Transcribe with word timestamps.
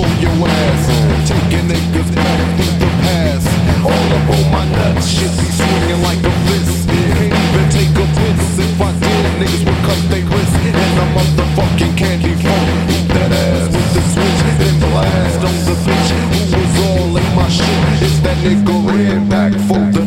for 0.00 0.08
your 0.24 0.48
ass. 0.48 0.82
Taking 1.28 1.68
niggas 1.68 2.10
back 2.14 2.40
of 2.56 2.74
the 2.80 2.90
past. 3.04 3.48
All 3.84 4.08
up 4.16 4.28
on 4.34 4.44
my 4.52 4.64
nuts. 4.76 5.08
Shit 5.08 5.32
be 5.36 5.46
swinging 5.58 6.02
like 6.02 6.22
a 6.24 6.32
fist. 6.46 6.88
Can't 6.88 7.36
even 7.44 7.66
take 7.68 7.92
a 7.92 8.06
piss. 8.16 8.58
If 8.64 8.80
I 8.80 8.90
did, 9.02 9.24
niggas 9.40 9.62
would 9.66 9.80
cut 9.86 10.00
their 10.10 10.24
wrist. 10.24 10.54
And 10.80 10.96
I'm 11.02 11.10
motherfucking 11.16 11.94
candy 12.00 12.34
phone. 12.42 12.68
Eat 12.96 13.08
that 13.14 13.32
ass 13.44 13.66
with 13.74 13.90
the 13.94 14.02
switch. 14.12 14.40
Then 14.60 14.76
blast 14.80 15.40
on 15.48 15.56
the 15.68 15.76
bitch 15.84 16.10
who 16.32 16.40
was 16.56 16.74
all 16.88 17.16
in 17.20 17.28
my 17.36 17.48
shit. 17.48 17.80
It's 18.06 18.18
that 18.24 18.38
nigga 18.44 18.76
Redback 18.90 19.52
for 19.68 19.82
the 19.92 19.99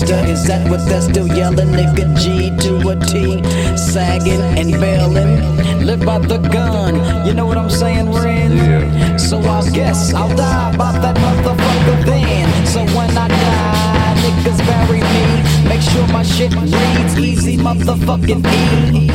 gangster. 0.00 0.30
Is 0.30 0.46
that 0.46 0.68
what 0.68 0.86
they're 0.88 1.00
still 1.00 1.28
yelling? 1.28 1.68
Nigga 1.68 2.16
G 2.18 2.50
to 2.64 2.88
a 2.88 2.96
T. 2.96 3.42
Sagging 3.76 4.40
and 4.40 4.72
bailing. 4.72 5.84
Live 5.84 6.04
by 6.04 6.18
the 6.18 6.38
gun. 6.38 7.26
You 7.26 7.34
know 7.34 7.46
what 7.46 7.58
I'm 7.58 7.70
saying, 7.70 8.12
Ren? 8.12 8.56
Yeah. 8.56 9.16
So 9.16 9.38
I 9.38 9.68
guess 9.70 10.12
I'll 10.14 10.34
die 10.36 10.76
by 10.76 10.92
that 10.98 11.16
motherfucker 11.16 12.04
then. 12.04 12.66
So 12.66 12.80
when 12.96 13.10
I 13.16 13.28
die, 13.28 14.14
niggas 14.22 14.60
bury 14.66 15.00
me. 15.00 15.68
Make 15.68 15.82
sure 15.82 16.06
my 16.08 16.22
shit 16.22 16.54
reads 16.54 17.14
Eazy, 17.16 17.56
motherfucking 17.58 18.44
E. 18.46 19.10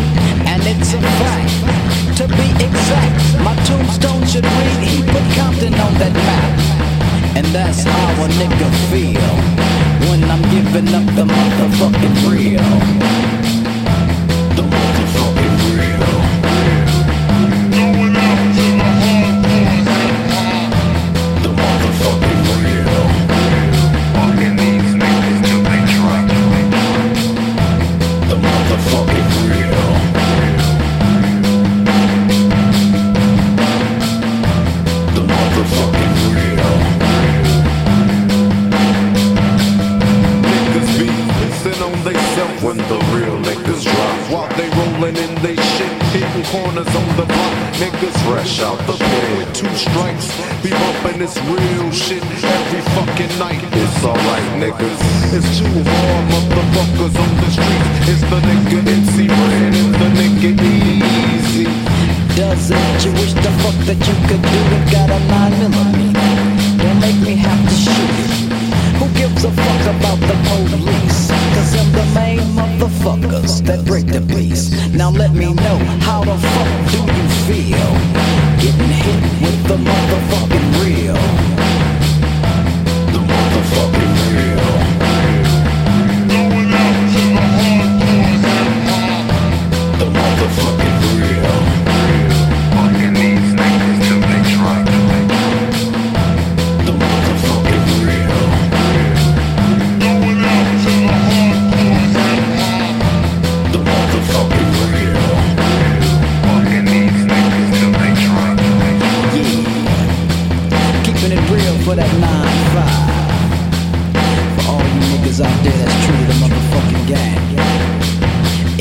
And 0.46 0.62
it's 0.66 0.94
a 0.94 1.02
fact. 1.02 2.18
To 2.18 2.28
be 2.28 2.48
exact, 2.64 3.40
my 3.44 3.56
And 7.34 7.46
that's 7.48 7.84
how 7.84 8.24
a 8.24 8.28
nigga 8.28 8.70
feel 8.92 9.36
when 10.10 10.24
I'm 10.26 10.42
giving 10.52 10.94
up 10.94 11.06
the 11.16 11.26
motherfucking 11.26 12.16
on 46.88 47.08
the 47.16 47.26
block. 47.26 47.54
Niggas 47.78 48.18
fresh 48.26 48.60
out 48.62 48.78
the 48.88 48.96
with 49.38 49.54
two 49.54 49.70
strikes. 49.76 50.28
Be 50.64 50.70
bumping 50.70 51.20
this 51.20 51.38
real 51.46 51.92
shit 51.92 52.24
every 52.24 52.82
fucking 52.96 53.34
night. 53.38 53.62
It's 53.72 54.04
alright, 54.04 54.48
niggas. 54.58 55.00
It's 55.36 55.60
too 55.60 55.66
hard, 55.66 56.24
motherfuckers 56.32 57.16
on 57.22 57.32
the 57.42 57.50
street. 57.54 57.84
It's 58.10 58.22
the 58.32 58.40
nigga 58.48 58.80
MC 58.98 59.28
Ren 59.28 59.74
and 59.82 59.94
the 60.02 60.10
nigga 60.18 60.52
Eazy. 60.58 61.68
Doesn't 62.36 63.06
you 63.06 63.12
wish 63.14 63.34
the 63.34 63.52
fuck 63.62 63.78
that 63.86 64.00
you 64.08 64.16
could 64.28 64.42
do 64.42 64.62
it? 64.78 64.92
Got 64.92 65.10
a 65.10 65.20
9 65.20 65.60
millimeter. 65.60 66.84
Don't 66.84 67.00
make 67.00 67.20
me 67.22 67.36
have 67.36 67.62
to 67.70 67.76
shoot. 67.76 68.41
Who 69.02 69.10
gives 69.16 69.44
a 69.44 69.50
fuck 69.50 69.82
about 69.96 70.20
the 70.20 70.38
police? 70.46 71.32
Cause 71.56 71.74
I'm 71.74 71.92
the 71.92 72.06
main 72.14 72.40
motherfuckers 72.54 73.66
that 73.66 73.84
break 73.84 74.06
the 74.06 74.22
peace. 74.22 74.70
Now 74.94 75.10
let 75.10 75.34
me 75.34 75.56
know, 75.56 75.78
how 76.06 76.24
the 76.24 76.38
fuck 76.38 76.92
do 76.92 77.00
you 77.18 77.28
feel? 77.50 77.90
Getting 78.62 78.94
hit 79.02 79.22
with 79.42 79.68
the 79.68 79.78
motherfucking 79.78 80.84
real. 80.86 81.41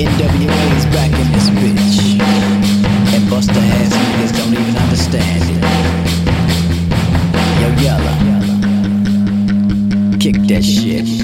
NWA 0.00 0.76
is 0.78 0.86
back 0.86 1.12
in 1.12 1.30
this 1.32 1.50
bitch. 1.50 2.20
And 3.12 3.22
Busta 3.28 3.60
ass 3.60 3.92
niggas 3.92 4.32
don't 4.34 4.54
even 4.54 4.76
understand 4.78 5.44
it. 5.44 5.60
Yo, 7.60 7.68
Yella. 7.82 8.14
Kick 10.18 10.36
that 10.48 10.64
shit. 10.64 11.19